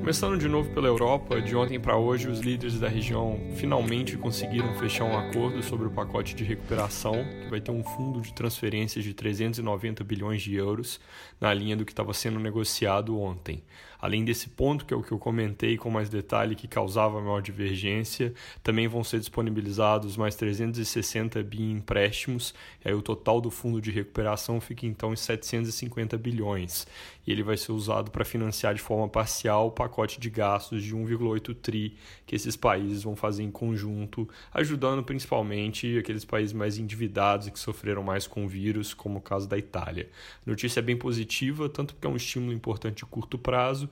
Começando 0.00 0.38
de 0.38 0.48
novo 0.48 0.70
pela 0.70 0.88
Europa, 0.88 1.42
de 1.42 1.54
ontem 1.54 1.78
para 1.78 1.94
hoje, 1.98 2.26
os 2.26 2.40
líderes 2.40 2.80
da 2.80 2.88
região 2.88 3.38
finalmente 3.56 4.16
conseguiram 4.16 4.74
fechar 4.76 5.04
um 5.04 5.14
acordo 5.14 5.62
sobre 5.62 5.86
o 5.86 5.90
pacote 5.90 6.34
de 6.34 6.42
recuperação, 6.42 7.12
que 7.42 7.50
vai 7.50 7.60
ter 7.60 7.70
um 7.70 7.84
fundo 7.84 8.18
de 8.22 8.32
transferências 8.32 9.04
de 9.04 9.12
390 9.12 10.02
bilhões 10.02 10.40
de 10.40 10.54
euros, 10.54 10.98
na 11.38 11.52
linha 11.52 11.76
do 11.76 11.84
que 11.84 11.92
estava 11.92 12.14
sendo 12.14 12.40
negociado 12.40 13.20
ontem. 13.20 13.62
Além 14.00 14.24
desse 14.24 14.48
ponto, 14.48 14.86
que 14.86 14.94
é 14.94 14.96
o 14.96 15.02
que 15.02 15.12
eu 15.12 15.18
comentei 15.18 15.76
com 15.76 15.90
mais 15.90 16.08
detalhe, 16.08 16.54
que 16.54 16.66
causava 16.66 17.20
maior 17.20 17.42
divergência, 17.42 18.32
também 18.62 18.88
vão 18.88 19.04
ser 19.04 19.18
disponibilizados 19.18 20.16
mais 20.16 20.34
360 20.34 21.42
bi 21.42 21.60
em 21.60 21.72
empréstimos, 21.72 22.54
e 22.82 22.88
aí 22.88 22.94
o 22.94 23.02
total 23.02 23.38
do 23.42 23.50
fundo 23.50 23.78
de 23.78 23.90
recuperação 23.90 24.58
fica 24.62 24.86
então 24.86 25.12
em 25.12 25.16
750 25.16 26.16
bilhões. 26.16 26.86
E 27.26 27.30
ele 27.30 27.42
vai 27.42 27.58
ser 27.58 27.72
usado 27.72 28.10
para 28.10 28.24
financiar 28.24 28.74
de 28.74 28.80
forma 28.80 29.06
parcial 29.06 29.66
o 29.66 29.70
pacote 29.70 29.89
de 30.18 30.30
gastos 30.30 30.82
de 30.82 30.94
1,8 30.94 31.54
tri 31.54 31.96
que 32.26 32.34
esses 32.36 32.56
países 32.56 33.02
vão 33.02 33.14
fazer 33.16 33.42
em 33.42 33.50
conjunto, 33.50 34.28
ajudando 34.52 35.02
principalmente 35.02 35.98
aqueles 35.98 36.24
países 36.24 36.52
mais 36.52 36.78
endividados 36.78 37.46
e 37.46 37.50
que 37.50 37.58
sofreram 37.58 38.02
mais 38.02 38.26
com 38.26 38.44
o 38.44 38.48
vírus, 38.48 38.94
como 38.94 39.18
o 39.18 39.22
caso 39.22 39.48
da 39.48 39.58
Itália. 39.58 40.08
A 40.46 40.50
notícia 40.50 40.80
é 40.80 40.82
bem 40.82 40.96
positiva, 40.96 41.68
tanto 41.68 41.94
porque 41.94 42.06
é 42.06 42.10
um 42.10 42.16
estímulo 42.16 42.52
importante 42.52 42.98
de 42.98 43.06
curto 43.06 43.38
prazo, 43.38 43.88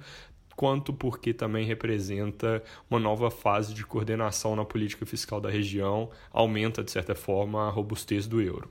quanto 0.57 0.93
porque 0.93 1.33
também 1.33 1.65
representa 1.65 2.63
uma 2.91 2.99
nova 2.99 3.31
fase 3.31 3.73
de 3.73 3.85
coordenação 3.85 4.57
na 4.57 4.65
política 4.65 5.07
fiscal 5.07 5.41
da 5.41 5.49
região, 5.49 6.11
aumenta, 6.33 6.83
de 6.83 6.91
certa 6.91 7.15
forma, 7.15 7.69
a 7.69 7.71
robustez 7.71 8.27
do 8.27 8.41
euro. 8.41 8.69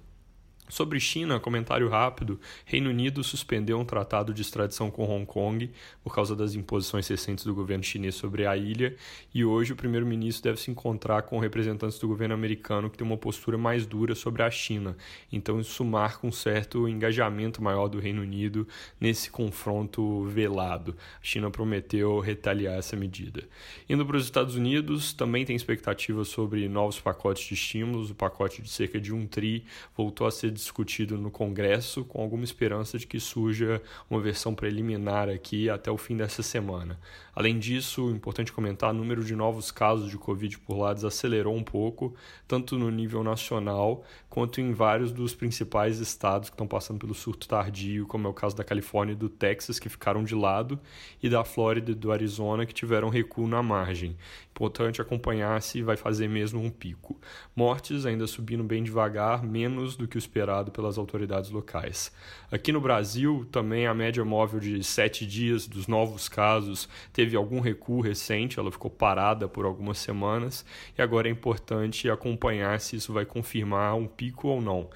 Sobre 0.69 0.99
China, 0.99 1.39
comentário 1.39 1.87
rápido: 1.87 2.39
Reino 2.65 2.89
Unido 2.89 3.23
suspendeu 3.23 3.79
um 3.79 3.85
tratado 3.85 4.33
de 4.33 4.41
extradição 4.41 4.91
com 4.91 5.09
Hong 5.09 5.25
Kong 5.25 5.71
por 6.03 6.13
causa 6.13 6.35
das 6.35 6.55
imposições 6.55 7.07
recentes 7.07 7.45
do 7.45 7.55
governo 7.55 7.83
chinês 7.83 8.15
sobre 8.15 8.45
a 8.45 8.57
ilha, 8.57 8.95
e 9.33 9.45
hoje 9.45 9.71
o 9.71 9.75
primeiro-ministro 9.77 10.43
deve 10.43 10.59
se 10.59 10.69
encontrar 10.69 11.21
com 11.21 11.39
representantes 11.39 11.97
do 11.99 12.07
governo 12.07 12.33
americano 12.35 12.89
que 12.89 12.97
tem 12.97 13.07
uma 13.07 13.15
postura 13.15 13.57
mais 13.57 13.85
dura 13.85 14.13
sobre 14.13 14.43
a 14.43 14.51
China. 14.51 14.97
Então 15.31 15.59
isso 15.59 15.85
marca 15.85 16.27
um 16.27 16.31
certo 16.33 16.87
engajamento 16.87 17.63
maior 17.63 17.87
do 17.87 17.99
Reino 17.99 18.21
Unido 18.21 18.67
nesse 18.99 19.31
confronto 19.31 20.25
velado. 20.25 20.97
A 21.21 21.23
China 21.23 21.49
prometeu 21.49 22.19
retaliar 22.19 22.77
essa 22.77 22.97
medida. 22.97 23.47
Indo 23.89 24.05
para 24.05 24.17
os 24.17 24.25
Estados 24.25 24.55
Unidos, 24.55 25.13
também 25.13 25.45
tem 25.45 25.55
expectativas 25.55 26.27
sobre 26.27 26.67
novos 26.67 26.99
pacotes 26.99 27.47
de 27.47 27.53
estímulos. 27.53 28.11
O 28.11 28.15
pacote 28.15 28.61
de 28.61 28.69
cerca 28.69 28.99
de 28.99 29.13
um 29.13 29.25
tri 29.25 29.63
voltou 29.95 30.27
a 30.27 30.31
ser 30.31 30.56
discutido 30.57 31.17
no 31.17 31.31
Congresso, 31.31 32.03
com 32.03 32.21
alguma 32.21 32.43
esperança 32.43 32.97
de 32.97 33.07
que 33.07 33.19
surja 33.19 33.81
uma 34.09 34.19
versão 34.19 34.53
preliminar 34.53 35.29
aqui 35.29 35.69
até 35.69 35.89
o 35.89 35.97
fim 35.97 36.17
dessa 36.17 36.43
semana. 36.43 36.99
Além 37.33 37.59
disso, 37.59 38.09
importante 38.09 38.51
comentar, 38.51 38.89
o 38.89 38.97
número 38.97 39.23
de 39.23 39.35
novos 39.35 39.69
casos 39.71 40.09
de 40.09 40.17
Covid 40.17 40.57
por 40.57 40.75
lá 40.75 40.93
desacelerou 40.93 41.55
um 41.55 41.63
pouco, 41.63 42.15
tanto 42.47 42.77
no 42.79 42.89
nível 42.89 43.23
nacional 43.23 44.03
quanto 44.27 44.59
em 44.59 44.73
vários 44.73 45.11
dos 45.11 45.35
principais 45.35 45.99
estados 45.99 46.49
que 46.49 46.55
estão 46.55 46.67
passando 46.67 46.99
pelo 46.99 47.13
surto 47.13 47.47
tardio, 47.47 48.07
como 48.07 48.27
é 48.27 48.29
o 48.29 48.33
caso 48.33 48.55
da 48.55 48.63
Califórnia 48.63 49.13
e 49.13 49.15
do 49.15 49.29
Texas, 49.29 49.77
que 49.77 49.87
ficaram 49.87 50.23
de 50.23 50.33
lado, 50.33 50.79
e 51.21 51.29
da 51.29 51.43
Flórida 51.43 51.91
e 51.91 51.95
do 51.95 52.11
Arizona, 52.11 52.65
que 52.65 52.73
tiveram 52.73 53.09
recuo 53.09 53.47
na 53.47 53.61
margem. 53.61 54.17
Importante 54.49 54.99
acompanhar 54.99 55.61
se 55.61 55.83
vai 55.83 55.95
fazer 55.95 56.27
mesmo 56.27 56.59
um 56.59 56.71
pico. 56.71 57.19
Mortes 57.55 58.07
ainda 58.07 58.25
subindo 58.25 58.63
bem 58.63 58.83
devagar, 58.83 59.43
menos 59.43 59.95
do 59.95 60.07
que 60.07 60.17
o 60.17 60.19
esperado 60.19 60.46
pelas 60.71 60.97
autoridades 60.97 61.49
locais. 61.49 62.11
Aqui 62.51 62.71
no 62.71 62.81
Brasil, 62.81 63.47
também 63.51 63.85
a 63.85 63.93
média 63.93 64.23
móvel 64.23 64.59
de 64.59 64.83
sete 64.83 65.25
dias 65.25 65.67
dos 65.67 65.87
novos 65.87 66.29
casos 66.29 66.87
teve 67.11 67.35
algum 67.35 67.59
recuo 67.59 68.01
recente, 68.01 68.59
ela 68.59 68.71
ficou 68.71 68.89
parada 68.89 69.47
por 69.47 69.65
algumas 69.65 69.97
semanas, 69.97 70.65
e 70.97 71.01
agora 71.01 71.27
é 71.27 71.31
importante 71.31 72.09
acompanhar 72.09 72.79
se 72.79 72.95
isso 72.95 73.13
vai 73.13 73.25
confirmar 73.25 73.95
um 73.95 74.07
pico 74.07 74.47
ou 74.47 74.61
não 74.61 74.89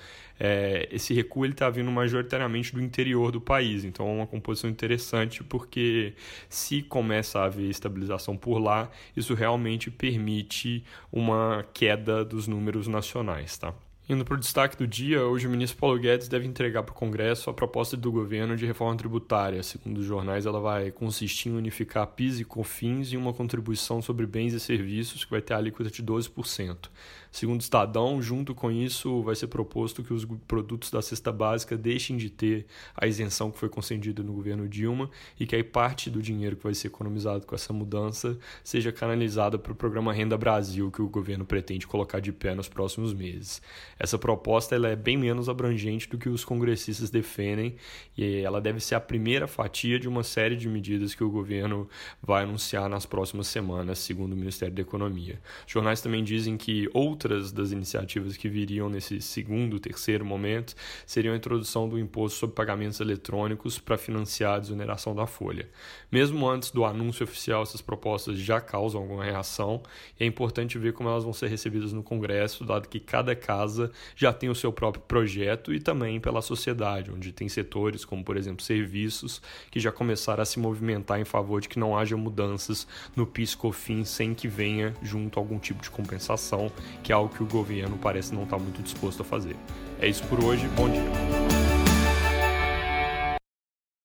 é, 0.44 0.90
esse 0.92 1.14
recuo 1.14 1.46
está 1.46 1.70
vindo 1.70 1.92
majoritariamente 1.92 2.74
do 2.74 2.82
interior 2.82 3.32
do 3.32 3.40
país, 3.40 3.86
então 3.86 4.08
é 4.08 4.12
uma 4.12 4.26
composição 4.26 4.68
interessante 4.68 5.44
porque 5.44 6.16
se 6.50 6.82
começa 6.82 7.40
a 7.40 7.46
haver 7.46 7.70
estabilização 7.70 8.36
por 8.36 8.58
lá, 8.58 8.90
isso 9.16 9.36
realmente 9.36 9.92
permite 9.92 10.84
uma 11.12 11.64
queda 11.76 12.26
dos 12.26 12.48
números 12.48 12.88
nacionais, 12.88 13.56
tá? 13.56 13.72
Indo 14.12 14.26
para 14.26 14.34
o 14.34 14.38
destaque 14.38 14.76
do 14.76 14.86
dia, 14.86 15.24
hoje 15.24 15.48
o 15.48 15.50
ministro 15.50 15.80
Paulo 15.80 15.98
Guedes 15.98 16.28
deve 16.28 16.46
entregar 16.46 16.84
para 16.84 16.92
o 16.92 16.96
Congresso 16.96 17.50
a 17.50 17.54
proposta 17.54 17.96
do 17.96 18.12
governo 18.12 18.58
de 18.58 18.66
reforma 18.66 18.98
tributária. 18.98 19.64
Segundo 19.64 20.00
os 20.00 20.06
jornais, 20.06 20.46
ela 20.46 20.60
vai 20.60 20.92
consistir 20.92 21.48
em 21.48 21.56
unificar 21.56 22.06
PIS 22.08 22.42
e 22.42 22.44
COFINS 22.44 23.14
e 23.14 23.16
uma 23.16 23.32
contribuição 23.32 24.02
sobre 24.02 24.26
bens 24.26 24.52
e 24.52 24.60
serviços 24.60 25.24
que 25.24 25.32
vai 25.32 25.42
ter 25.42 25.54
a 25.54 25.58
alíquota 25.58 25.90
de 25.90 26.04
12%. 26.04 26.90
Segundo 27.32 27.62
o 27.62 27.64
Estadão, 27.64 28.22
junto 28.22 28.54
com 28.54 28.70
isso, 28.70 29.24
vai 29.24 29.34
ser 29.34 29.48
proposto 29.48 30.04
que 30.04 30.14
os 30.14 30.26
produtos 30.46 30.92
da 30.92 31.02
cesta 31.02 31.32
básica 31.32 31.78
deixem 31.78 32.18
de 32.18 32.30
ter 32.30 32.66
a 32.94 33.08
isenção 33.08 33.50
que 33.50 33.58
foi 33.58 33.70
concedida 33.70 34.22
no 34.22 34.34
governo 34.34 34.68
Dilma 34.68 35.10
e 35.40 35.48
que 35.48 35.56
aí 35.56 35.64
parte 35.64 36.10
do 36.10 36.22
dinheiro 36.22 36.58
que 36.58 36.64
vai 36.64 36.74
ser 36.74 36.88
economizado 36.88 37.48
com 37.48 37.56
essa 37.56 37.72
mudança 37.72 38.38
seja 38.62 38.92
canalizada 38.92 39.58
para 39.58 39.72
o 39.72 39.76
programa 39.76 40.12
Renda 40.12 40.38
Brasil 40.38 40.92
que 40.92 41.02
o 41.02 41.08
governo 41.08 41.46
pretende 41.46 41.88
colocar 41.88 42.20
de 42.20 42.34
pé 42.34 42.54
nos 42.54 42.68
próximos 42.68 43.14
meses. 43.14 43.62
Essa 44.02 44.18
proposta 44.18 44.74
ela 44.74 44.88
é 44.88 44.96
bem 44.96 45.16
menos 45.16 45.48
abrangente 45.48 46.10
do 46.10 46.18
que 46.18 46.28
os 46.28 46.44
congressistas 46.44 47.12
defendem 47.12 47.76
e 48.18 48.38
ela 48.38 48.60
deve 48.60 48.80
ser 48.80 48.96
a 48.96 49.00
primeira 49.00 49.46
fatia 49.46 50.00
de 50.00 50.10
uma 50.10 50.24
série 50.24 50.56
de 50.56 50.68
medidas 50.68 51.14
que 51.14 51.24
o 51.24 51.30
governo 51.30 51.88
vai 52.20 52.42
anunciar 52.42 52.90
nas 52.90 53.06
próximas 53.06 53.46
semanas, 53.46 54.00
segundo 54.00 54.34
o 54.34 54.36
Ministério 54.36 54.74
da 54.74 54.82
Economia. 54.82 55.40
Os 55.68 55.72
jornais 55.72 56.02
também 56.02 56.24
dizem 56.24 56.58
que 56.58 56.90
outras 56.96 57.52
das 57.52 57.72
iniciativas 57.72 58.36
que 58.36 58.50
viriam 58.50 58.90
nesse 58.90 59.22
segundo, 59.22 59.80
terceiro 59.80 60.26
momento 60.26 60.74
seriam 61.06 61.36
a 61.36 61.38
introdução 61.38 61.88
do 61.88 62.00
imposto 62.00 62.40
sobre 62.40 62.56
pagamentos 62.56 63.00
eletrônicos 63.02 63.78
para 63.78 64.00
financiar 64.00 64.56
a 64.56 64.60
desoneração 64.60 65.14
da 65.14 65.28
folha. 65.28 65.70
Mesmo 66.12 66.50
antes 66.50 66.72
do 66.72 66.84
anúncio 66.86 67.24
oficial, 67.24 67.62
essas 67.62 67.82
propostas 67.82 68.40
já 68.40 68.60
causam 68.60 69.00
alguma 69.00 69.24
reação 69.24 69.84
e 70.20 70.24
é 70.24 70.26
importante 70.26 70.80
ver 70.80 70.94
como 70.94 71.08
elas 71.08 71.24
vão 71.24 71.34
ser 71.34 71.50
recebidas 71.50 71.94
no 71.94 72.02
Congresso, 72.02 72.66
dado 72.66 72.90
que 72.90 73.00
cada 73.00 73.36
casa 73.36 73.91
já 74.16 74.32
tem 74.32 74.50
o 74.50 74.56
seu 74.56 74.72
próprio 74.72 75.04
projeto 75.04 75.74
e 75.74 75.80
também 75.80 76.20
pela 76.20 76.42
sociedade, 76.42 77.12
onde 77.12 77.32
tem 77.32 77.48
setores 77.50 78.06
como, 78.06 78.24
por 78.24 78.38
exemplo, 78.38 78.64
serviços, 78.64 79.42
que 79.70 79.80
já 79.80 79.92
começaram 79.92 80.42
a 80.42 80.46
se 80.46 80.60
movimentar 80.60 81.20
em 81.20 81.26
favor 81.26 81.62
de 81.62 81.70
que 81.70 81.80
não 81.80 81.98
haja 81.98 82.16
mudanças 82.16 82.88
no 83.16 83.26
PIS/COFINS 83.26 84.10
sem 84.10 84.34
que 84.34 84.48
venha 84.48 84.94
junto 85.02 85.40
algum 85.40 85.60
tipo 85.60 85.82
de 85.82 85.90
compensação, 85.90 86.72
que 87.04 87.12
é 87.12 87.16
algo 87.16 87.34
que 87.34 87.44
o 87.44 87.48
governo 87.48 87.98
parece 87.98 88.34
não 88.34 88.44
estar 88.44 88.58
tá 88.58 88.64
muito 88.64 88.82
disposto 88.82 89.22
a 89.22 89.26
fazer. 89.26 89.56
É 90.00 90.08
isso 90.08 90.24
por 90.26 90.44
hoje, 90.44 90.68
bom 90.76 90.90
dia. 90.90 91.41